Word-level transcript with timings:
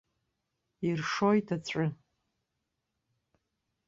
Иршоит 0.87 1.47
аҵәы. 1.55 1.85